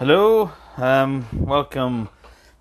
Hello, 0.00 0.50
um, 0.78 1.26
welcome 1.30 2.08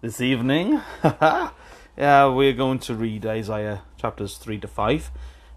this 0.01 0.19
evening. 0.19 0.81
yeah, 1.03 2.25
we're 2.25 2.51
going 2.51 2.79
to 2.79 2.93
read 2.93 3.25
Isaiah 3.25 3.83
chapters 3.95 4.35
3 4.35 4.59
to 4.59 4.67
5. 4.67 5.09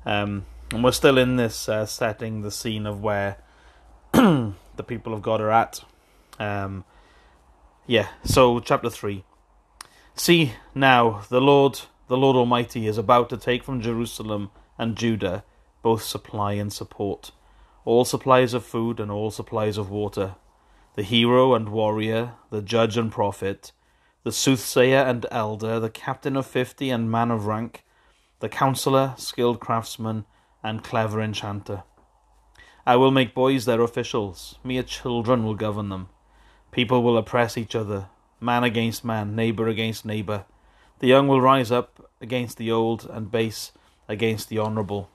Um, 0.06 0.46
and 0.70 0.84
we're 0.84 0.92
still 0.92 1.18
in 1.18 1.34
this 1.34 1.68
uh, 1.68 1.84
setting, 1.84 2.42
the 2.42 2.52
scene 2.52 2.86
of 2.86 3.02
where 3.02 3.38
the 4.12 4.54
people 4.86 5.12
of 5.12 5.22
God 5.22 5.40
are 5.40 5.50
at. 5.50 5.82
Um, 6.38 6.84
yeah, 7.88 8.10
so 8.22 8.60
chapter 8.60 8.88
3. 8.88 9.24
See 10.14 10.52
now, 10.76 11.24
the 11.30 11.40
Lord, 11.40 11.80
the 12.06 12.16
Lord 12.16 12.36
Almighty, 12.36 12.86
is 12.86 12.96
about 12.96 13.28
to 13.30 13.36
take 13.36 13.64
from 13.64 13.80
Jerusalem 13.80 14.52
and 14.78 14.96
Judah 14.96 15.42
both 15.82 16.04
supply 16.04 16.52
and 16.52 16.72
support, 16.72 17.32
all 17.84 18.04
supplies 18.04 18.54
of 18.54 18.64
food 18.64 19.00
and 19.00 19.10
all 19.10 19.32
supplies 19.32 19.76
of 19.76 19.90
water 19.90 20.36
the 20.94 21.02
hero 21.02 21.54
and 21.54 21.68
warrior, 21.68 22.32
the 22.50 22.62
judge 22.62 22.96
and 22.96 23.10
prophet, 23.10 23.72
the 24.24 24.32
soothsayer 24.32 24.98
and 24.98 25.26
elder, 25.30 25.80
the 25.80 25.90
captain 25.90 26.36
of 26.36 26.46
fifty 26.46 26.90
and 26.90 27.10
man 27.10 27.30
of 27.30 27.46
rank, 27.46 27.84
the 28.40 28.48
counsellor, 28.48 29.14
skilled 29.16 29.60
craftsman, 29.60 30.24
and 30.62 30.84
clever 30.84 31.20
enchanter. 31.20 31.82
I 32.86 32.96
will 32.96 33.10
make 33.10 33.34
boys 33.34 33.64
their 33.64 33.80
officials, 33.80 34.58
mere 34.62 34.82
children 34.82 35.44
will 35.44 35.54
govern 35.54 35.88
them. 35.88 36.08
People 36.70 37.02
will 37.02 37.16
oppress 37.16 37.56
each 37.56 37.74
other, 37.74 38.06
man 38.40 38.64
against 38.64 39.04
man, 39.04 39.36
neighbour 39.36 39.68
against 39.68 40.04
neighbour. 40.04 40.44
The 40.98 41.08
young 41.08 41.28
will 41.28 41.40
rise 41.40 41.70
up 41.70 42.10
against 42.20 42.58
the 42.58 42.70
old, 42.70 43.08
and 43.10 43.30
base 43.30 43.72
against 44.08 44.48
the 44.48 44.58
honourable. 44.58 45.10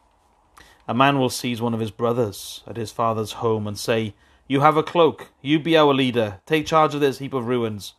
A 0.88 0.94
man 0.94 1.20
will 1.20 1.30
seize 1.30 1.62
one 1.62 1.74
of 1.74 1.80
his 1.80 1.92
brothers 1.92 2.64
at 2.66 2.78
his 2.78 2.92
father's 2.92 3.34
home 3.34 3.68
and 3.68 3.78
say, 3.78 4.16
you 4.48 4.62
have 4.62 4.78
a 4.78 4.84
cloak. 4.84 5.28
You 5.42 5.60
be 5.60 5.78
our 5.78 5.94
leader. 5.94 6.40
Take 6.46 6.66
charge 6.66 6.96
of 6.96 7.02
this 7.02 7.20
heap 7.20 7.34
of 7.34 7.48
ruins. 7.48 7.94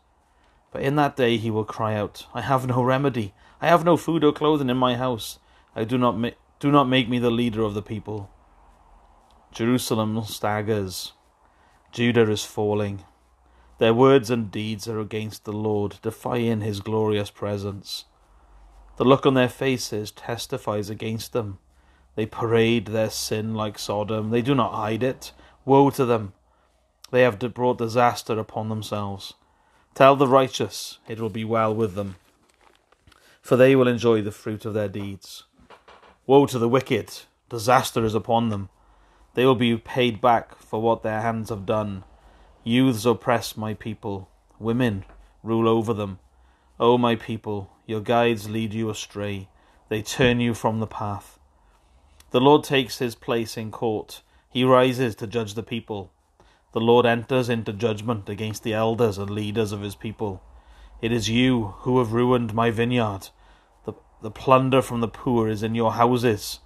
But 0.72 0.82
in 0.82 0.96
that 0.96 1.16
day 1.16 1.36
he 1.36 1.50
will 1.50 1.64
cry 1.64 1.94
out, 1.94 2.26
I 2.34 2.40
have 2.40 2.66
no 2.66 2.82
remedy. 2.82 3.34
I 3.60 3.68
have 3.68 3.84
no 3.84 3.96
food 3.96 4.24
or 4.24 4.32
clothing 4.32 4.70
in 4.70 4.76
my 4.76 4.96
house. 4.96 5.38
I 5.76 5.84
do 5.84 5.98
not 5.98 6.18
ma- 6.18 6.30
do 6.58 6.70
not 6.70 6.88
make 6.88 7.08
me 7.08 7.18
the 7.18 7.30
leader 7.30 7.62
of 7.62 7.74
the 7.74 7.82
people. 7.82 8.30
Jerusalem 9.52 10.22
staggers. 10.24 11.12
Judah 11.92 12.30
is 12.30 12.44
falling. 12.44 13.04
Their 13.78 13.94
words 13.94 14.30
and 14.30 14.50
deeds 14.50 14.88
are 14.88 15.00
against 15.00 15.44
the 15.44 15.52
Lord, 15.52 15.98
defying 16.02 16.60
his 16.60 16.80
glorious 16.80 17.30
presence. 17.30 18.04
The 18.96 19.04
look 19.04 19.24
on 19.24 19.34
their 19.34 19.48
faces 19.48 20.10
testifies 20.10 20.90
against 20.90 21.32
them. 21.32 21.58
They 22.16 22.26
parade 22.26 22.86
their 22.86 23.10
sin 23.10 23.54
like 23.54 23.78
Sodom. 23.78 24.30
They 24.30 24.42
do 24.42 24.54
not 24.54 24.74
hide 24.74 25.02
it. 25.02 25.32
Woe 25.64 25.90
to 25.90 26.04
them! 26.04 26.32
They 27.10 27.22
have 27.22 27.38
brought 27.54 27.78
disaster 27.78 28.38
upon 28.38 28.68
themselves. 28.68 29.34
Tell 29.94 30.14
the 30.14 30.28
righteous, 30.28 30.98
it 31.08 31.20
will 31.20 31.30
be 31.30 31.44
well 31.44 31.74
with 31.74 31.94
them, 31.94 32.16
for 33.40 33.56
they 33.56 33.74
will 33.74 33.88
enjoy 33.88 34.22
the 34.22 34.30
fruit 34.30 34.64
of 34.64 34.74
their 34.74 34.88
deeds. 34.88 35.44
Woe 36.26 36.46
to 36.46 36.58
the 36.58 36.68
wicked! 36.68 37.22
Disaster 37.48 38.04
is 38.04 38.14
upon 38.14 38.50
them. 38.50 38.68
They 39.34 39.46
will 39.46 39.54
be 39.54 39.76
paid 39.76 40.20
back 40.20 40.58
for 40.58 40.82
what 40.82 41.02
their 41.02 41.22
hands 41.22 41.48
have 41.48 41.64
done. 41.64 42.04
Youths 42.62 43.06
oppress 43.06 43.56
my 43.56 43.72
people, 43.72 44.28
women 44.58 45.04
rule 45.42 45.68
over 45.68 45.94
them. 45.94 46.18
O 46.78 46.98
my 46.98 47.16
people, 47.16 47.70
your 47.86 48.00
guides 48.00 48.50
lead 48.50 48.74
you 48.74 48.90
astray, 48.90 49.48
they 49.88 50.02
turn 50.02 50.40
you 50.40 50.52
from 50.52 50.78
the 50.78 50.86
path. 50.86 51.38
The 52.30 52.40
Lord 52.40 52.64
takes 52.64 52.98
his 52.98 53.14
place 53.14 53.56
in 53.56 53.70
court, 53.70 54.20
he 54.50 54.62
rises 54.62 55.14
to 55.16 55.26
judge 55.26 55.54
the 55.54 55.62
people. 55.62 56.12
The 56.72 56.80
Lord 56.80 57.06
enters 57.06 57.48
into 57.48 57.72
judgment 57.72 58.28
against 58.28 58.62
the 58.62 58.74
elders 58.74 59.16
and 59.16 59.30
leaders 59.30 59.72
of 59.72 59.80
his 59.80 59.94
people. 59.94 60.42
It 61.00 61.12
is 61.12 61.30
you 61.30 61.74
who 61.78 61.98
have 61.98 62.12
ruined 62.12 62.52
my 62.52 62.70
vineyard. 62.70 63.28
The, 63.84 63.94
the 64.20 64.30
plunder 64.30 64.82
from 64.82 65.00
the 65.00 65.08
poor 65.08 65.48
is 65.48 65.62
in 65.62 65.74
your 65.74 65.92
houses. 65.92 66.60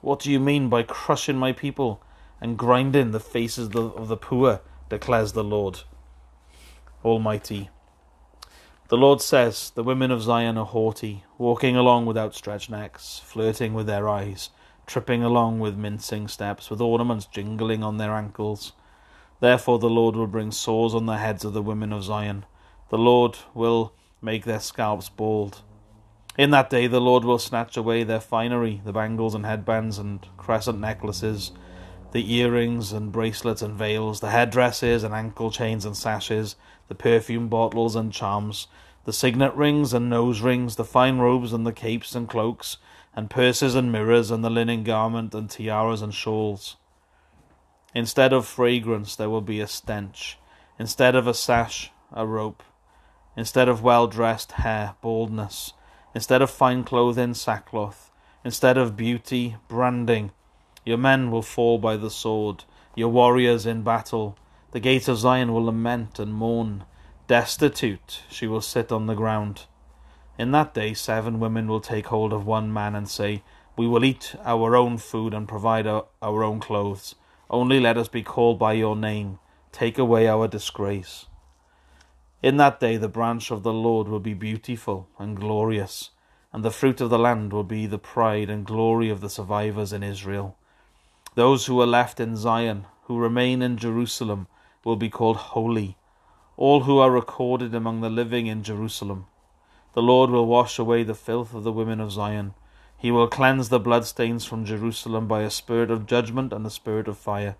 What 0.00 0.20
do 0.20 0.30
you 0.30 0.40
mean 0.40 0.68
by 0.68 0.84
crushing 0.84 1.36
my 1.36 1.52
people 1.52 2.02
and 2.40 2.56
grinding 2.56 3.10
the 3.10 3.20
faces 3.20 3.66
of 3.66 3.72
the, 3.72 3.82
of 3.82 4.08
the 4.08 4.16
poor? 4.16 4.60
declares 4.88 5.32
the 5.32 5.44
Lord 5.44 5.80
Almighty. 7.04 7.70
The 8.88 8.96
Lord 8.96 9.20
says, 9.20 9.70
The 9.74 9.82
women 9.82 10.12
of 10.12 10.22
Zion 10.22 10.56
are 10.56 10.64
haughty, 10.64 11.24
walking 11.38 11.76
along 11.76 12.06
with 12.06 12.16
outstretched 12.16 12.70
necks, 12.70 13.20
flirting 13.24 13.74
with 13.74 13.86
their 13.86 14.08
eyes, 14.08 14.50
tripping 14.86 15.24
along 15.24 15.58
with 15.58 15.76
mincing 15.76 16.28
steps, 16.28 16.70
with 16.70 16.80
ornaments 16.80 17.26
jingling 17.26 17.82
on 17.82 17.96
their 17.96 18.14
ankles. 18.14 18.72
Therefore 19.40 19.78
the 19.78 19.90
Lord 19.90 20.16
will 20.16 20.26
bring 20.26 20.50
sores 20.50 20.94
on 20.94 21.06
the 21.06 21.18
heads 21.18 21.44
of 21.44 21.52
the 21.52 21.62
women 21.62 21.92
of 21.92 22.04
Zion. 22.04 22.44
The 22.88 22.98
Lord 22.98 23.36
will 23.54 23.92
make 24.22 24.44
their 24.44 24.60
scalps 24.60 25.08
bald. 25.08 25.62
In 26.38 26.50
that 26.50 26.70
day 26.70 26.86
the 26.86 27.00
Lord 27.00 27.24
will 27.24 27.38
snatch 27.38 27.76
away 27.76 28.02
their 28.02 28.20
finery, 28.20 28.80
the 28.84 28.92
bangles 28.92 29.34
and 29.34 29.44
headbands 29.44 29.98
and 29.98 30.26
crescent 30.36 30.78
necklaces, 30.78 31.52
the 32.12 32.34
earrings 32.34 32.92
and 32.92 33.12
bracelets 33.12 33.62
and 33.62 33.74
veils, 33.74 34.20
the 34.20 34.30
headdresses 34.30 35.02
and 35.02 35.14
ankle 35.14 35.50
chains 35.50 35.84
and 35.84 35.96
sashes, 35.96 36.56
the 36.88 36.94
perfume 36.94 37.48
bottles 37.48 37.96
and 37.96 38.12
charms, 38.12 38.68
the 39.04 39.12
signet 39.12 39.54
rings 39.54 39.92
and 39.92 40.10
nose 40.10 40.40
rings, 40.40 40.76
the 40.76 40.84
fine 40.84 41.18
robes 41.18 41.52
and 41.52 41.66
the 41.66 41.72
capes 41.72 42.14
and 42.14 42.28
cloaks, 42.28 42.78
and 43.14 43.30
purses 43.30 43.74
and 43.74 43.92
mirrors, 43.92 44.30
and 44.30 44.44
the 44.44 44.50
linen 44.50 44.82
garment 44.82 45.34
and 45.34 45.50
tiaras 45.50 46.02
and 46.02 46.14
shawls. 46.14 46.76
Instead 47.96 48.34
of 48.34 48.44
fragrance, 48.44 49.16
there 49.16 49.30
will 49.30 49.40
be 49.40 49.58
a 49.58 49.66
stench. 49.66 50.36
Instead 50.78 51.16
of 51.16 51.26
a 51.26 51.32
sash, 51.32 51.90
a 52.12 52.26
rope. 52.26 52.62
Instead 53.38 53.70
of 53.70 53.82
well 53.82 54.06
dressed 54.06 54.52
hair, 54.52 54.96
baldness. 55.00 55.72
Instead 56.14 56.42
of 56.42 56.50
fine 56.50 56.84
clothing, 56.84 57.32
sackcloth. 57.32 58.10
Instead 58.44 58.76
of 58.76 58.98
beauty, 58.98 59.56
branding. 59.66 60.30
Your 60.84 60.98
men 60.98 61.30
will 61.30 61.40
fall 61.40 61.78
by 61.78 61.96
the 61.96 62.10
sword, 62.10 62.64
your 62.94 63.08
warriors 63.08 63.64
in 63.64 63.80
battle. 63.80 64.36
The 64.72 64.80
gate 64.80 65.08
of 65.08 65.16
Zion 65.16 65.54
will 65.54 65.64
lament 65.64 66.18
and 66.18 66.34
mourn. 66.34 66.84
Destitute, 67.28 68.24
she 68.28 68.46
will 68.46 68.60
sit 68.60 68.92
on 68.92 69.06
the 69.06 69.14
ground. 69.14 69.62
In 70.38 70.50
that 70.50 70.74
day, 70.74 70.92
seven 70.92 71.40
women 71.40 71.66
will 71.66 71.80
take 71.80 72.08
hold 72.08 72.34
of 72.34 72.44
one 72.44 72.70
man 72.70 72.94
and 72.94 73.08
say, 73.08 73.42
We 73.74 73.88
will 73.88 74.04
eat 74.04 74.34
our 74.44 74.76
own 74.76 74.98
food 74.98 75.32
and 75.32 75.48
provide 75.48 75.86
our, 75.86 76.04
our 76.20 76.44
own 76.44 76.60
clothes. 76.60 77.14
Only 77.48 77.78
let 77.78 77.96
us 77.96 78.08
be 78.08 78.22
called 78.22 78.58
by 78.58 78.72
your 78.72 78.96
name. 78.96 79.38
Take 79.70 79.98
away 79.98 80.26
our 80.26 80.48
disgrace. 80.48 81.26
In 82.42 82.56
that 82.56 82.80
day 82.80 82.96
the 82.96 83.08
branch 83.08 83.50
of 83.50 83.62
the 83.62 83.72
Lord 83.72 84.08
will 84.08 84.20
be 84.20 84.34
beautiful 84.34 85.08
and 85.18 85.36
glorious, 85.36 86.10
and 86.52 86.64
the 86.64 86.70
fruit 86.70 87.00
of 87.00 87.10
the 87.10 87.18
land 87.18 87.52
will 87.52 87.64
be 87.64 87.86
the 87.86 87.98
pride 87.98 88.50
and 88.50 88.66
glory 88.66 89.10
of 89.10 89.20
the 89.20 89.30
survivors 89.30 89.92
in 89.92 90.02
Israel. 90.02 90.56
Those 91.34 91.66
who 91.66 91.80
are 91.80 91.86
left 91.86 92.18
in 92.18 92.36
Zion, 92.36 92.86
who 93.04 93.18
remain 93.18 93.62
in 93.62 93.76
Jerusalem, 93.76 94.48
will 94.84 94.96
be 94.96 95.08
called 95.08 95.36
holy, 95.36 95.96
all 96.56 96.80
who 96.82 96.98
are 96.98 97.10
recorded 97.10 97.74
among 97.74 98.00
the 98.00 98.10
living 98.10 98.46
in 98.46 98.62
Jerusalem. 98.62 99.26
The 99.94 100.02
Lord 100.02 100.30
will 100.30 100.46
wash 100.46 100.78
away 100.78 101.04
the 101.04 101.14
filth 101.14 101.54
of 101.54 101.62
the 101.62 101.72
women 101.72 102.00
of 102.00 102.10
Zion 102.10 102.54
he 102.98 103.10
will 103.10 103.28
cleanse 103.28 103.68
the 103.68 103.78
bloodstains 103.78 104.44
from 104.44 104.64
Jerusalem 104.64 105.28
by 105.28 105.42
a 105.42 105.50
spirit 105.50 105.90
of 105.90 106.06
judgment 106.06 106.52
and 106.52 106.66
a 106.66 106.70
spirit 106.70 107.08
of 107.08 107.18
fire. 107.18 107.56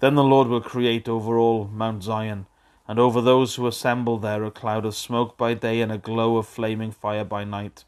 Then 0.00 0.16
the 0.16 0.24
Lord 0.24 0.48
will 0.48 0.60
create 0.60 1.08
over 1.08 1.38
all 1.38 1.68
Mount 1.68 2.02
Zion, 2.02 2.46
and 2.88 2.98
over 2.98 3.20
those 3.20 3.54
who 3.54 3.66
assemble 3.66 4.18
there 4.18 4.44
a 4.44 4.50
cloud 4.50 4.84
of 4.84 4.94
smoke 4.94 5.36
by 5.38 5.54
day 5.54 5.80
and 5.80 5.92
a 5.92 5.98
glow 5.98 6.36
of 6.36 6.46
flaming 6.46 6.90
fire 6.90 7.24
by 7.24 7.44
night. 7.44 7.84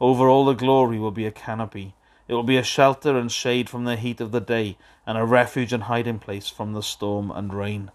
Over 0.00 0.28
all 0.28 0.44
the 0.44 0.54
glory 0.54 0.98
will 0.98 1.10
be 1.10 1.26
a 1.26 1.32
canopy. 1.32 1.94
It 2.28 2.34
will 2.34 2.44
be 2.44 2.56
a 2.56 2.62
shelter 2.62 3.18
and 3.18 3.30
shade 3.32 3.68
from 3.68 3.84
the 3.84 3.96
heat 3.96 4.20
of 4.20 4.30
the 4.32 4.40
day, 4.40 4.78
and 5.06 5.18
a 5.18 5.24
refuge 5.24 5.72
and 5.72 5.84
hiding 5.84 6.20
place 6.20 6.48
from 6.48 6.72
the 6.72 6.82
storm 6.82 7.30
and 7.30 7.52
rain. 7.52 7.90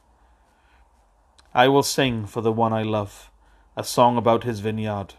I 1.53 1.67
will 1.67 1.83
sing 1.83 2.25
for 2.25 2.41
the 2.41 2.51
one 2.51 2.73
I 2.73 2.83
love, 2.83 3.29
a 3.77 3.83
song 3.83 4.17
about 4.17 4.44
his 4.44 4.59
vineyard. 4.59 5.13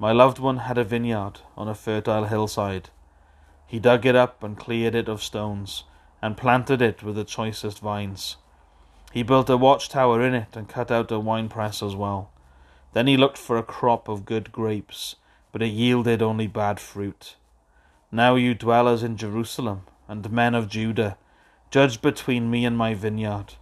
My 0.00 0.12
loved 0.12 0.38
one 0.38 0.60
had 0.60 0.78
a 0.78 0.84
vineyard 0.84 1.40
on 1.58 1.68
a 1.68 1.74
fertile 1.74 2.24
hillside. 2.24 2.88
He 3.66 3.78
dug 3.78 4.06
it 4.06 4.16
up 4.16 4.42
and 4.42 4.56
cleared 4.56 4.94
it 4.94 5.10
of 5.10 5.22
stones, 5.22 5.84
and 6.22 6.38
planted 6.38 6.80
it 6.80 7.02
with 7.02 7.16
the 7.16 7.24
choicest 7.24 7.80
vines. 7.80 8.38
He 9.12 9.22
built 9.22 9.50
a 9.50 9.58
watchtower 9.58 10.22
in 10.22 10.32
it 10.32 10.56
and 10.56 10.66
cut 10.66 10.90
out 10.90 11.12
a 11.12 11.20
winepress 11.20 11.82
as 11.82 11.94
well. 11.94 12.30
Then 12.94 13.08
he 13.08 13.18
looked 13.18 13.36
for 13.36 13.58
a 13.58 13.62
crop 13.62 14.08
of 14.08 14.24
good 14.24 14.50
grapes, 14.52 15.16
but 15.52 15.60
it 15.60 15.66
yielded 15.66 16.22
only 16.22 16.46
bad 16.46 16.80
fruit. 16.80 17.36
Now 18.10 18.36
you 18.36 18.54
dwellers 18.54 19.02
in 19.02 19.18
Jerusalem, 19.18 19.82
and 20.08 20.32
men 20.32 20.54
of 20.54 20.70
Judah, 20.70 21.18
judge 21.70 22.00
between 22.00 22.50
me 22.50 22.64
and 22.64 22.76
my 22.78 22.94
vineyard. 22.94 23.56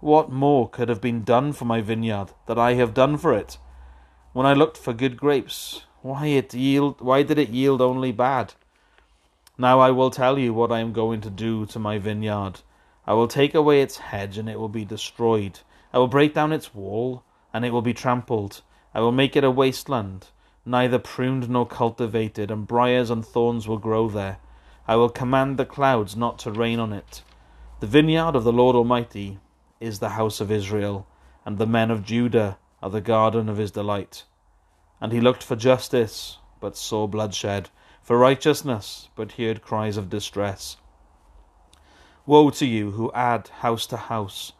What 0.00 0.28
more 0.28 0.68
could 0.68 0.88
have 0.88 1.00
been 1.00 1.22
done 1.22 1.52
for 1.52 1.66
my 1.66 1.80
vineyard 1.80 2.32
that 2.46 2.58
I 2.58 2.74
have 2.74 2.94
done 2.94 3.16
for 3.16 3.32
it? 3.32 3.58
When 4.34 4.44
I 4.44 4.52
looked 4.52 4.76
for 4.76 4.92
good 4.92 5.16
grapes, 5.16 5.84
why 6.02 6.26
it 6.26 6.52
yield 6.52 7.00
why 7.00 7.22
did 7.22 7.38
it 7.38 7.48
yield 7.48 7.80
only 7.80 8.12
bad? 8.12 8.52
Now 9.56 9.80
I 9.80 9.90
will 9.90 10.10
tell 10.10 10.38
you 10.38 10.52
what 10.52 10.70
I 10.70 10.80
am 10.80 10.92
going 10.92 11.22
to 11.22 11.30
do 11.30 11.64
to 11.64 11.78
my 11.78 11.98
vineyard. 11.98 12.60
I 13.06 13.14
will 13.14 13.26
take 13.26 13.54
away 13.54 13.80
its 13.80 13.96
hedge, 13.96 14.36
and 14.36 14.46
it 14.46 14.60
will 14.60 14.68
be 14.68 14.84
destroyed, 14.84 15.60
I 15.94 15.98
will 15.98 16.08
break 16.08 16.34
down 16.34 16.52
its 16.52 16.74
wall, 16.74 17.22
and 17.54 17.64
it 17.64 17.72
will 17.72 17.80
be 17.80 17.94
trampled. 17.94 18.60
I 18.94 19.00
will 19.00 19.12
make 19.12 19.34
it 19.34 19.44
a 19.44 19.50
wasteland, 19.50 20.26
neither 20.66 20.98
pruned 20.98 21.48
nor 21.48 21.66
cultivated, 21.66 22.50
and 22.50 22.66
briers 22.66 23.08
and 23.08 23.24
thorns 23.24 23.66
will 23.66 23.78
grow 23.78 24.10
there. 24.10 24.36
I 24.86 24.96
will 24.96 25.08
command 25.08 25.56
the 25.56 25.64
clouds 25.64 26.16
not 26.16 26.38
to 26.40 26.52
rain 26.52 26.78
on 26.78 26.92
it. 26.92 27.22
The 27.80 27.86
vineyard 27.86 28.36
of 28.36 28.44
the 28.44 28.52
Lord 28.52 28.76
Almighty 28.76 29.38
is 29.80 30.00
the 30.00 30.10
house 30.10 30.38
of 30.38 30.52
Israel, 30.52 31.06
and 31.46 31.56
the 31.56 31.66
men 31.66 31.90
of 31.90 32.04
Judah 32.04 32.58
are 32.82 32.90
the 32.90 33.00
garden 33.00 33.48
of 33.48 33.56
his 33.56 33.70
delight. 33.70 34.24
And 35.00 35.12
he 35.12 35.20
looked 35.20 35.42
for 35.42 35.56
justice, 35.56 36.38
but 36.60 36.76
saw 36.76 37.06
bloodshed, 37.06 37.70
for 38.02 38.18
righteousness, 38.18 39.08
but 39.16 39.32
heard 39.32 39.62
cries 39.62 39.96
of 39.96 40.10
distress. 40.10 40.76
Woe 42.26 42.50
to 42.50 42.66
you 42.66 42.92
who 42.92 43.12
add 43.12 43.48
house 43.60 43.86
to 43.86 43.96
house, 43.96 44.52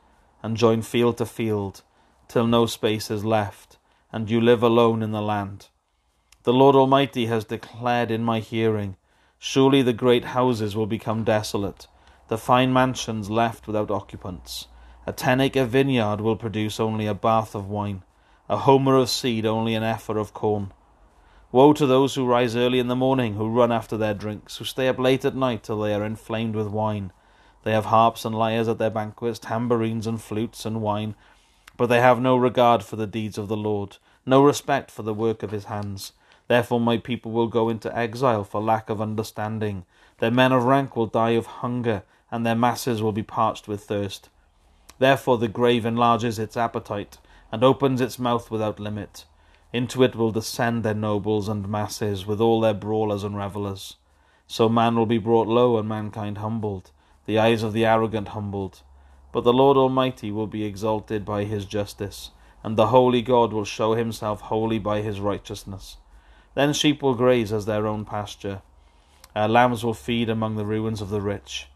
and 0.42 0.56
join 0.56 0.82
field 0.82 1.18
to 1.18 1.26
field, 1.26 1.82
till 2.28 2.46
no 2.46 2.66
space 2.66 3.10
is 3.10 3.24
left, 3.24 3.78
and 4.12 4.30
you 4.30 4.40
live 4.40 4.62
alone 4.62 5.02
in 5.02 5.12
the 5.12 5.22
land. 5.22 5.68
The 6.44 6.52
Lord 6.52 6.76
Almighty 6.76 7.26
has 7.26 7.44
declared 7.44 8.10
in 8.10 8.24
my 8.24 8.40
hearing, 8.40 8.96
Surely 9.38 9.82
the 9.82 9.92
great 9.92 10.24
houses 10.24 10.74
will 10.74 10.86
become 10.86 11.24
desolate, 11.24 11.86
the 12.28 12.38
fine 12.38 12.72
mansions 12.72 13.30
left 13.30 13.66
without 13.66 13.90
occupants. 13.90 14.66
A 15.06 15.12
ten 15.12 15.40
acre 15.40 15.64
vineyard 15.64 16.20
will 16.20 16.36
produce 16.36 16.80
only 16.80 17.06
a 17.06 17.14
bath 17.14 17.54
of 17.54 17.68
wine, 17.68 18.02
a 18.50 18.56
homer 18.56 18.96
of 18.96 19.10
seed 19.10 19.44
only 19.44 19.74
an 19.74 19.82
ephah 19.82 20.14
of 20.14 20.32
corn. 20.32 20.72
Woe 21.52 21.74
to 21.74 21.86
those 21.86 22.14
who 22.14 22.26
rise 22.26 22.56
early 22.56 22.78
in 22.78 22.88
the 22.88 22.96
morning, 22.96 23.34
who 23.34 23.48
run 23.48 23.70
after 23.70 23.96
their 23.96 24.14
drinks, 24.14 24.56
who 24.56 24.64
stay 24.64 24.88
up 24.88 24.98
late 24.98 25.24
at 25.24 25.34
night 25.34 25.62
till 25.62 25.80
they 25.80 25.92
are 25.94 26.04
inflamed 26.04 26.54
with 26.54 26.68
wine. 26.68 27.12
They 27.64 27.72
have 27.72 27.86
harps 27.86 28.24
and 28.24 28.34
lyres 28.34 28.68
at 28.68 28.78
their 28.78 28.90
banquets, 28.90 29.38
tambourines 29.38 30.06
and 30.06 30.20
flutes 30.20 30.64
and 30.64 30.80
wine, 30.80 31.14
but 31.76 31.86
they 31.86 32.00
have 32.00 32.20
no 32.20 32.36
regard 32.36 32.82
for 32.82 32.96
the 32.96 33.06
deeds 33.06 33.36
of 33.36 33.48
the 33.48 33.56
Lord, 33.56 33.98
no 34.24 34.42
respect 34.42 34.90
for 34.90 35.02
the 35.02 35.14
work 35.14 35.42
of 35.42 35.50
his 35.50 35.64
hands. 35.64 36.12
Therefore 36.46 36.80
my 36.80 36.96
people 36.96 37.32
will 37.32 37.48
go 37.48 37.68
into 37.68 37.94
exile 37.94 38.44
for 38.44 38.62
lack 38.62 38.88
of 38.88 39.02
understanding. 39.02 39.84
Their 40.20 40.30
men 40.30 40.52
of 40.52 40.64
rank 40.64 40.96
will 40.96 41.06
die 41.06 41.30
of 41.30 41.46
hunger, 41.46 42.02
and 42.30 42.46
their 42.46 42.54
masses 42.54 43.02
will 43.02 43.12
be 43.12 43.22
parched 43.22 43.68
with 43.68 43.84
thirst. 43.84 44.30
Therefore 44.98 45.36
the 45.36 45.48
grave 45.48 45.84
enlarges 45.84 46.38
its 46.38 46.56
appetite, 46.56 47.18
and 47.50 47.64
opens 47.64 48.00
its 48.00 48.18
mouth 48.18 48.50
without 48.50 48.80
limit. 48.80 49.24
Into 49.72 50.02
it 50.02 50.16
will 50.16 50.30
descend 50.30 50.82
their 50.82 50.94
nobles 50.94 51.48
and 51.48 51.68
masses, 51.68 52.26
with 52.26 52.40
all 52.40 52.60
their 52.60 52.74
brawlers 52.74 53.24
and 53.24 53.36
revellers. 53.36 53.96
So 54.46 54.68
man 54.68 54.96
will 54.96 55.06
be 55.06 55.18
brought 55.18 55.46
low, 55.46 55.76
and 55.78 55.88
mankind 55.88 56.38
humbled, 56.38 56.90
the 57.26 57.38
eyes 57.38 57.62
of 57.62 57.72
the 57.72 57.84
arrogant 57.84 58.28
humbled. 58.28 58.82
But 59.32 59.44
the 59.44 59.52
Lord 59.52 59.76
Almighty 59.76 60.30
will 60.30 60.46
be 60.46 60.64
exalted 60.64 61.24
by 61.24 61.44
his 61.44 61.66
justice, 61.66 62.30
and 62.64 62.76
the 62.76 62.88
holy 62.88 63.22
God 63.22 63.52
will 63.52 63.64
show 63.64 63.94
himself 63.94 64.40
holy 64.42 64.78
by 64.78 65.02
his 65.02 65.20
righteousness. 65.20 65.98
Then 66.54 66.72
sheep 66.72 67.02
will 67.02 67.14
graze 67.14 67.52
as 67.52 67.66
their 67.66 67.86
own 67.86 68.04
pasture, 68.04 68.62
uh, 69.36 69.46
lambs 69.46 69.84
will 69.84 69.94
feed 69.94 70.28
among 70.28 70.56
the 70.56 70.64
ruins 70.64 71.00
of 71.00 71.10
the 71.10 71.20
rich. 71.20 71.68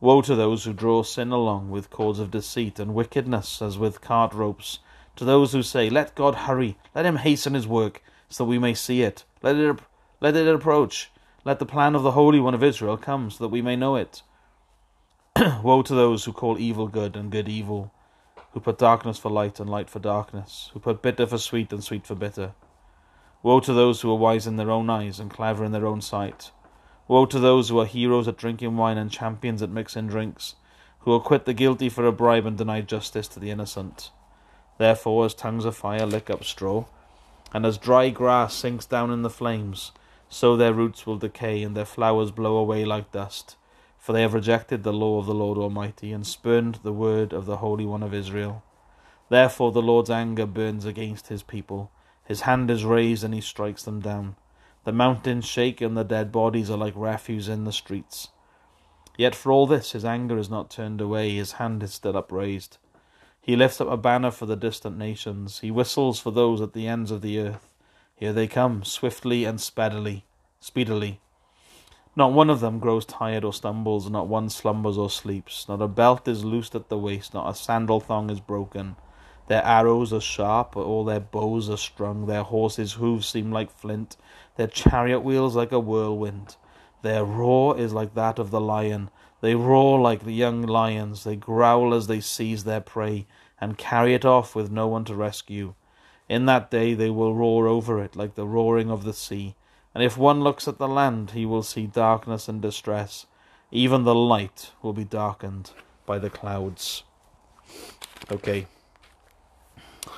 Woe 0.00 0.22
to 0.22 0.34
those 0.34 0.64
who 0.64 0.72
draw 0.72 1.02
sin 1.02 1.30
along 1.30 1.70
with 1.70 1.90
cords 1.90 2.18
of 2.18 2.30
deceit 2.30 2.78
and 2.78 2.94
wickedness 2.94 3.60
as 3.60 3.78
with 3.78 4.00
cart 4.00 4.32
ropes, 4.32 4.78
to 5.18 5.24
those 5.24 5.52
who 5.52 5.62
say, 5.62 5.90
Let 5.90 6.14
God 6.14 6.34
hurry, 6.34 6.78
let 6.94 7.06
him 7.06 7.16
hasten 7.16 7.54
his 7.54 7.66
work, 7.66 8.02
so 8.28 8.44
that 8.44 8.48
we 8.48 8.58
may 8.58 8.74
see 8.74 9.02
it. 9.02 9.24
Let 9.42 9.56
it, 9.56 9.78
let 10.20 10.34
it 10.34 10.48
approach. 10.48 11.10
Let 11.44 11.58
the 11.58 11.66
plan 11.66 11.94
of 11.94 12.02
the 12.02 12.12
Holy 12.12 12.40
One 12.40 12.54
of 12.54 12.64
Israel 12.64 12.96
come, 12.96 13.30
so 13.30 13.44
that 13.44 13.48
we 13.48 13.62
may 13.62 13.76
know 13.76 13.96
it. 13.96 14.22
Woe 15.62 15.82
to 15.82 15.94
those 15.94 16.24
who 16.24 16.32
call 16.32 16.58
evil 16.58 16.88
good 16.88 17.14
and 17.14 17.30
good 17.30 17.48
evil, 17.48 17.92
who 18.52 18.60
put 18.60 18.78
darkness 18.78 19.18
for 19.18 19.30
light 19.30 19.60
and 19.60 19.68
light 19.68 19.90
for 19.90 19.98
darkness, 19.98 20.70
who 20.72 20.80
put 20.80 21.02
bitter 21.02 21.26
for 21.26 21.38
sweet 21.38 21.72
and 21.72 21.84
sweet 21.84 22.06
for 22.06 22.14
bitter. 22.14 22.52
Woe 23.42 23.60
to 23.60 23.72
those 23.72 24.00
who 24.00 24.10
are 24.10 24.16
wise 24.16 24.46
in 24.46 24.56
their 24.56 24.70
own 24.70 24.90
eyes 24.90 25.20
and 25.20 25.30
clever 25.30 25.64
in 25.64 25.72
their 25.72 25.86
own 25.86 26.00
sight 26.00 26.50
Woe 27.08 27.24
to 27.24 27.38
those 27.38 27.70
who 27.70 27.80
are 27.80 27.86
heroes 27.86 28.28
at 28.28 28.36
drinking 28.36 28.76
wine 28.76 28.98
and 28.98 29.10
champions 29.10 29.62
at 29.62 29.70
mixing 29.70 30.08
drinks, 30.08 30.56
who 31.00 31.14
acquit 31.14 31.46
the 31.46 31.54
guilty 31.54 31.88
for 31.88 32.06
a 32.06 32.12
bribe 32.12 32.44
and 32.44 32.58
deny 32.58 32.82
justice 32.82 33.26
to 33.28 33.40
the 33.40 33.50
innocent. 33.50 34.10
Therefore, 34.78 35.26
as 35.26 35.34
tongues 35.34 35.64
of 35.64 35.76
fire 35.76 36.06
lick 36.06 36.30
up 36.30 36.44
straw, 36.44 36.86
and 37.52 37.66
as 37.66 37.78
dry 37.78 38.10
grass 38.10 38.54
sinks 38.54 38.86
down 38.86 39.10
in 39.10 39.22
the 39.22 39.30
flames, 39.30 39.92
so 40.28 40.56
their 40.56 40.72
roots 40.72 41.06
will 41.06 41.16
decay 41.16 41.62
and 41.62 41.76
their 41.76 41.84
flowers 41.84 42.30
blow 42.30 42.56
away 42.56 42.84
like 42.84 43.12
dust. 43.12 43.56
For 43.98 44.12
they 44.12 44.22
have 44.22 44.34
rejected 44.34 44.82
the 44.82 44.92
law 44.92 45.18
of 45.18 45.26
the 45.26 45.34
Lord 45.34 45.58
Almighty 45.58 46.12
and 46.12 46.26
spurned 46.26 46.76
the 46.82 46.92
word 46.92 47.32
of 47.32 47.46
the 47.46 47.58
Holy 47.58 47.84
One 47.84 48.02
of 48.02 48.14
Israel. 48.14 48.62
Therefore, 49.28 49.72
the 49.72 49.82
Lord's 49.82 50.10
anger 50.10 50.46
burns 50.46 50.84
against 50.84 51.28
his 51.28 51.42
people. 51.42 51.90
His 52.24 52.42
hand 52.42 52.70
is 52.70 52.84
raised 52.84 53.24
and 53.24 53.34
he 53.34 53.40
strikes 53.40 53.82
them 53.82 54.00
down. 54.00 54.36
The 54.84 54.92
mountains 54.92 55.44
shake, 55.44 55.80
and 55.80 55.96
the 55.96 56.04
dead 56.04 56.32
bodies 56.32 56.70
are 56.70 56.78
like 56.78 56.94
refuse 56.96 57.48
in 57.48 57.64
the 57.64 57.72
streets. 57.72 58.28
Yet 59.18 59.34
for 59.34 59.50
all 59.50 59.66
this, 59.66 59.92
his 59.92 60.04
anger 60.04 60.38
is 60.38 60.48
not 60.48 60.70
turned 60.70 61.00
away, 61.00 61.34
his 61.34 61.52
hand 61.52 61.82
is 61.82 61.92
still 61.92 62.16
upraised. 62.16 62.78
He 63.48 63.56
lifts 63.56 63.80
up 63.80 63.88
a 63.88 63.96
banner 63.96 64.30
for 64.30 64.44
the 64.44 64.56
distant 64.56 64.98
nations, 64.98 65.60
he 65.60 65.70
whistles 65.70 66.20
for 66.20 66.30
those 66.30 66.60
at 66.60 66.74
the 66.74 66.86
ends 66.86 67.10
of 67.10 67.22
the 67.22 67.40
earth. 67.40 67.72
Here 68.14 68.34
they 68.34 68.46
come, 68.46 68.84
swiftly 68.84 69.46
and 69.46 69.58
speedily, 69.58 70.26
speedily. 70.60 71.20
Not 72.14 72.34
one 72.34 72.50
of 72.50 72.60
them 72.60 72.78
grows 72.78 73.06
tired 73.06 73.44
or 73.44 73.54
stumbles, 73.54 74.10
not 74.10 74.26
one 74.26 74.50
slumbers 74.50 74.98
or 74.98 75.08
sleeps, 75.08 75.66
not 75.66 75.80
a 75.80 75.88
belt 75.88 76.28
is 76.28 76.44
loosed 76.44 76.74
at 76.74 76.90
the 76.90 76.98
waist, 76.98 77.32
not 77.32 77.48
a 77.48 77.54
sandal 77.54 78.00
thong 78.00 78.28
is 78.28 78.40
broken. 78.40 78.96
Their 79.46 79.64
arrows 79.64 80.12
are 80.12 80.20
sharp, 80.20 80.76
all 80.76 81.06
their 81.06 81.18
bows 81.18 81.70
are 81.70 81.78
strung, 81.78 82.26
their 82.26 82.42
horses' 82.42 82.92
hoofs 82.92 83.28
seem 83.28 83.50
like 83.50 83.70
flint, 83.70 84.18
their 84.56 84.66
chariot 84.66 85.20
wheels 85.20 85.56
like 85.56 85.72
a 85.72 85.80
whirlwind. 85.80 86.56
Their 87.00 87.24
roar 87.24 87.78
is 87.78 87.94
like 87.94 88.12
that 88.12 88.38
of 88.38 88.50
the 88.50 88.60
lion. 88.60 89.08
They 89.40 89.54
roar 89.54 90.00
like 90.00 90.24
the 90.24 90.32
young 90.32 90.62
lions, 90.62 91.24
they 91.24 91.36
growl 91.36 91.94
as 91.94 92.06
they 92.06 92.20
seize 92.20 92.64
their 92.64 92.80
prey, 92.80 93.26
and 93.60 93.78
carry 93.78 94.14
it 94.14 94.24
off 94.24 94.54
with 94.54 94.70
no 94.70 94.86
one 94.88 95.04
to 95.06 95.14
rescue. 95.14 95.74
In 96.28 96.46
that 96.46 96.70
day 96.70 96.94
they 96.94 97.10
will 97.10 97.34
roar 97.34 97.66
over 97.66 98.02
it 98.02 98.16
like 98.16 98.34
the 98.34 98.46
roaring 98.46 98.90
of 98.90 99.04
the 99.04 99.12
sea, 99.12 99.54
and 99.94 100.02
if 100.02 100.16
one 100.16 100.40
looks 100.42 100.68
at 100.68 100.78
the 100.78 100.88
land, 100.88 101.32
he 101.32 101.46
will 101.46 101.62
see 101.62 101.86
darkness 101.86 102.48
and 102.48 102.60
distress. 102.60 103.26
Even 103.70 104.04
the 104.04 104.14
light 104.14 104.70
will 104.82 104.92
be 104.92 105.04
darkened 105.04 105.72
by 106.06 106.18
the 106.18 106.30
clouds. 106.30 107.02
Okay. 108.30 108.66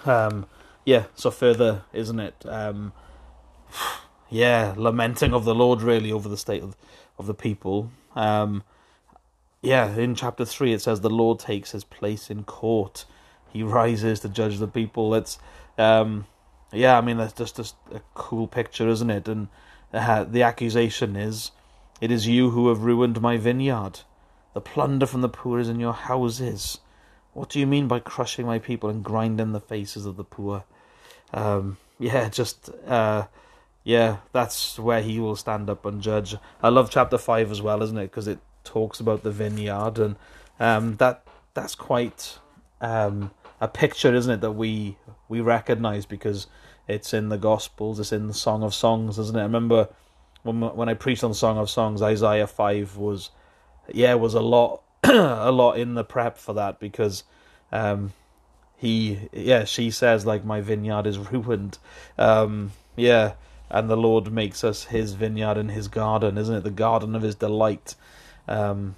Um, 0.04 0.46
yeah, 0.84 1.04
so 1.14 1.30
further, 1.30 1.82
isn't 1.92 2.20
it? 2.20 2.44
Um, 2.46 2.92
yeah, 4.30 4.74
lamenting 4.76 5.34
of 5.34 5.44
the 5.44 5.54
Lord 5.54 5.82
really 5.82 6.12
over 6.12 6.28
the 6.28 6.36
state 6.36 6.62
of, 6.62 6.76
of 7.18 7.26
the 7.26 7.34
people. 7.34 7.90
Um, 8.14 8.62
yeah, 9.62 9.94
in 9.96 10.14
chapter 10.14 10.44
3 10.44 10.72
it 10.72 10.82
says 10.82 11.00
the 11.00 11.10
Lord 11.10 11.38
takes 11.38 11.72
his 11.72 11.84
place 11.84 12.30
in 12.30 12.44
court. 12.44 13.04
He 13.52 13.62
rises 13.62 14.20
to 14.20 14.28
judge 14.28 14.58
the 14.58 14.68
people. 14.68 15.14
It's, 15.14 15.38
um, 15.76 16.26
yeah, 16.72 16.96
I 16.96 17.00
mean, 17.00 17.16
that's 17.16 17.32
just, 17.32 17.56
just 17.56 17.76
a 17.92 18.00
cool 18.14 18.46
picture, 18.46 18.88
isn't 18.88 19.10
it? 19.10 19.28
And 19.28 19.48
uh, 19.92 20.24
the 20.24 20.42
accusation 20.42 21.16
is, 21.16 21.50
it 22.00 22.10
is 22.10 22.26
you 22.26 22.50
who 22.50 22.68
have 22.68 22.84
ruined 22.84 23.20
my 23.20 23.36
vineyard. 23.36 24.00
The 24.54 24.60
plunder 24.60 25.06
from 25.06 25.20
the 25.20 25.28
poor 25.28 25.58
is 25.58 25.68
in 25.68 25.80
your 25.80 25.92
houses. 25.92 26.78
What 27.34 27.50
do 27.50 27.60
you 27.60 27.66
mean 27.66 27.86
by 27.86 28.00
crushing 28.00 28.46
my 28.46 28.58
people 28.58 28.88
and 28.88 29.04
grinding 29.04 29.52
the 29.52 29.60
faces 29.60 30.06
of 30.06 30.16
the 30.16 30.24
poor? 30.24 30.64
Um, 31.32 31.76
yeah, 31.98 32.28
just 32.28 32.70
uh, 32.86 33.26
yeah, 33.84 34.18
that's 34.32 34.78
where 34.78 35.02
he 35.02 35.20
will 35.20 35.36
stand 35.36 35.70
up 35.70 35.84
and 35.84 36.00
judge. 36.00 36.34
I 36.62 36.68
love 36.68 36.90
chapter 36.90 37.18
five 37.18 37.50
as 37.50 37.62
well, 37.62 37.82
isn't 37.82 37.98
it? 37.98 38.10
Because 38.10 38.26
it 38.26 38.38
talks 38.64 39.00
about 39.00 39.22
the 39.22 39.30
vineyard 39.30 39.98
and 39.98 40.16
um, 40.58 40.96
that 40.96 41.24
that's 41.54 41.74
quite 41.74 42.38
um, 42.80 43.30
a 43.60 43.68
picture, 43.68 44.14
isn't 44.14 44.32
it? 44.32 44.40
That 44.40 44.52
we 44.52 44.96
we 45.28 45.40
recognize 45.40 46.06
because 46.06 46.46
it's 46.86 47.14
in 47.14 47.28
the 47.28 47.38
Gospels, 47.38 48.00
it's 48.00 48.12
in 48.12 48.26
the 48.26 48.34
Song 48.34 48.62
of 48.62 48.74
Songs, 48.74 49.18
isn't 49.18 49.36
it? 49.36 49.40
I 49.40 49.44
remember 49.44 49.88
when 50.42 50.60
when 50.60 50.88
I 50.88 50.94
preached 50.94 51.24
on 51.24 51.34
Song 51.34 51.58
of 51.58 51.70
Songs, 51.70 52.02
Isaiah 52.02 52.46
five 52.46 52.96
was 52.96 53.30
yeah 53.92 54.14
was 54.14 54.34
a 54.34 54.40
lot 54.40 54.82
a 55.04 55.50
lot 55.50 55.78
in 55.78 55.94
the 55.94 56.04
prep 56.04 56.36
for 56.36 56.52
that 56.54 56.78
because 56.78 57.24
um, 57.72 58.12
he 58.76 59.28
yeah 59.32 59.64
she 59.64 59.90
says 59.90 60.26
like 60.26 60.44
my 60.44 60.60
vineyard 60.60 61.06
is 61.06 61.18
ruined 61.18 61.78
um, 62.18 62.72
yeah 62.96 63.34
and 63.70 63.88
the 63.88 63.96
Lord 63.96 64.32
makes 64.32 64.64
us 64.64 64.84
his 64.84 65.12
vineyard 65.14 65.56
and 65.56 65.70
his 65.70 65.88
garden 65.88 66.36
isn't 66.38 66.54
it 66.54 66.64
the 66.64 66.70
garden 66.70 67.14
of 67.14 67.22
his 67.22 67.34
delight 67.34 67.94
um, 68.48 68.94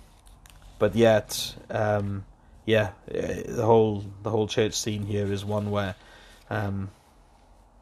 but 0.79 0.95
yet 0.95 1.55
um, 1.71 2.25
yeah 2.67 2.91
the 3.07 3.65
whole 3.65 4.05
the 4.23 4.31
whole 4.31 4.47
church 4.47 4.75
scene 4.75 5.07
here 5.07 5.31
is 5.33 5.45
one 5.45 5.71
where 5.71 5.95
um, 6.51 6.91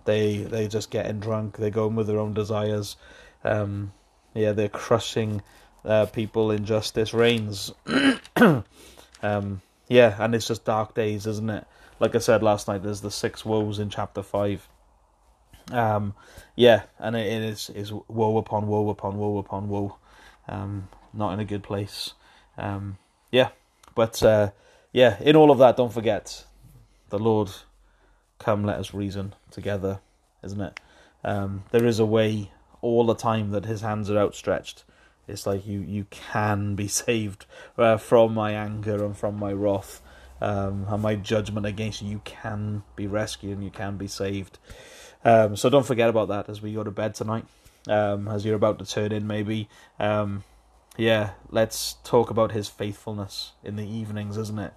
they 0.04 0.38
they 0.38 0.68
just 0.68 0.90
getting 0.90 1.20
drunk 1.20 1.56
they're 1.56 1.70
going 1.70 1.96
with 1.96 2.06
their 2.06 2.18
own 2.18 2.34
desires 2.34 2.96
um, 3.44 3.92
yeah 4.34 4.52
they're 4.52 4.68
crushing 4.68 5.42
uh, 5.84 6.06
people 6.06 6.50
injustice 6.50 7.14
reigns. 7.14 7.72
um, 9.22 9.62
yeah, 9.88 10.14
and 10.18 10.34
it's 10.34 10.46
just 10.46 10.64
dark 10.64 10.94
days, 10.94 11.26
isn't 11.26 11.50
it? 11.50 11.66
like 11.98 12.14
I 12.14 12.18
said 12.18 12.42
last 12.42 12.66
night, 12.66 12.82
there's 12.82 13.02
the 13.02 13.10
six 13.10 13.44
woes 13.44 13.78
in 13.78 13.90
chapter 13.90 14.22
five. 14.22 14.66
Um, 15.70 16.14
yeah, 16.56 16.84
and 16.98 17.14
it, 17.14 17.26
is 17.26 17.70
is 17.70 17.92
woe 17.92 18.38
upon 18.38 18.66
woe 18.66 18.88
upon 18.88 19.18
woe 19.18 19.38
upon 19.38 19.68
woe. 19.68 19.96
Um, 20.48 20.88
not 21.12 21.32
in 21.32 21.40
a 21.40 21.44
good 21.44 21.62
place. 21.62 22.14
Um, 22.56 22.98
yeah, 23.30 23.50
but 23.94 24.22
uh, 24.22 24.50
yeah, 24.92 25.16
in 25.20 25.36
all 25.36 25.50
of 25.50 25.58
that, 25.58 25.76
don't 25.76 25.92
forget 25.92 26.44
the 27.10 27.18
Lord. 27.18 27.50
Come, 28.38 28.64
let 28.64 28.78
us 28.78 28.94
reason 28.94 29.34
together, 29.50 30.00
isn't 30.42 30.60
it? 30.60 30.80
Um, 31.22 31.64
there 31.70 31.84
is 31.84 31.98
a 31.98 32.06
way 32.06 32.50
all 32.80 33.04
the 33.04 33.14
time 33.14 33.50
that 33.50 33.66
His 33.66 33.82
hands 33.82 34.10
are 34.10 34.18
outstretched. 34.18 34.84
It's 35.28 35.46
like 35.46 35.66
you 35.66 35.80
you 35.80 36.06
can 36.10 36.74
be 36.74 36.88
saved 37.02 37.46
uh, 37.78 37.96
from 37.96 38.34
my 38.34 38.52
anger 38.52 39.04
and 39.04 39.16
from 39.16 39.38
my 39.38 39.52
wrath 39.52 40.00
um, 40.40 40.86
and 40.88 41.02
my 41.02 41.14
judgment 41.14 41.66
against 41.66 42.02
you. 42.02 42.08
You 42.08 42.20
can 42.24 42.82
be 42.96 43.06
rescued 43.06 43.54
and 43.54 43.64
you 43.64 43.70
can 43.70 43.96
be 43.96 44.08
saved. 44.08 44.58
Um, 45.24 45.56
so 45.56 45.68
don't 45.68 45.86
forget 45.86 46.08
about 46.08 46.28
that 46.28 46.48
as 46.48 46.62
we 46.62 46.72
go 46.72 46.82
to 46.82 46.90
bed 46.90 47.14
tonight. 47.14 47.44
Um, 47.88 48.28
as 48.28 48.44
you're 48.44 48.56
about 48.56 48.78
to 48.78 48.86
turn 48.86 49.12
in, 49.12 49.26
maybe. 49.26 49.68
Yeah, 50.96 51.30
let's 51.50 51.96
talk 52.04 52.30
about 52.30 52.52
his 52.52 52.68
faithfulness 52.68 53.52
in 53.62 53.76
the 53.76 53.86
evenings, 53.86 54.36
isn't 54.36 54.58
it? 54.58 54.74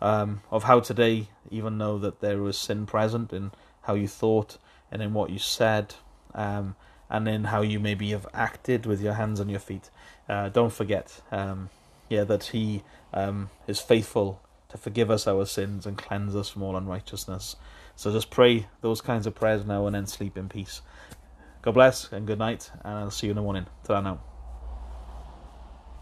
Um, 0.00 0.42
of 0.50 0.64
how 0.64 0.80
today, 0.80 1.28
even 1.50 1.78
though 1.78 1.98
that 1.98 2.20
there 2.20 2.42
was 2.42 2.58
sin 2.58 2.86
present 2.86 3.32
in 3.32 3.52
how 3.82 3.94
you 3.94 4.06
thought 4.06 4.58
and 4.92 5.02
in 5.02 5.14
what 5.14 5.30
you 5.30 5.38
said, 5.38 5.94
um, 6.34 6.76
and 7.08 7.28
in 7.28 7.44
how 7.44 7.62
you 7.62 7.80
maybe 7.80 8.10
have 8.10 8.26
acted 8.34 8.86
with 8.86 9.00
your 9.00 9.14
hands 9.14 9.40
and 9.40 9.50
your 9.50 9.60
feet, 9.60 9.90
uh, 10.28 10.48
don't 10.48 10.72
forget, 10.72 11.20
um, 11.30 11.70
yeah, 12.08 12.24
that 12.24 12.44
he 12.44 12.82
um, 13.12 13.50
is 13.66 13.80
faithful 13.80 14.40
to 14.68 14.76
forgive 14.78 15.10
us 15.10 15.26
our 15.26 15.46
sins 15.46 15.86
and 15.86 15.96
cleanse 15.96 16.34
us 16.34 16.50
from 16.50 16.62
all 16.62 16.76
unrighteousness. 16.76 17.56
So 17.96 18.12
just 18.12 18.30
pray 18.30 18.66
those 18.80 19.00
kinds 19.00 19.26
of 19.26 19.34
prayers 19.34 19.64
now 19.64 19.86
and 19.86 19.94
then 19.94 20.06
sleep 20.06 20.36
in 20.36 20.48
peace. 20.48 20.82
God 21.62 21.72
bless 21.74 22.12
and 22.12 22.26
good 22.26 22.38
night, 22.38 22.70
and 22.84 22.98
I'll 22.98 23.10
see 23.10 23.28
you 23.28 23.32
in 23.32 23.36
the 23.36 23.42
morning. 23.42 23.66
Ta 23.84 24.00
now. 24.00 24.33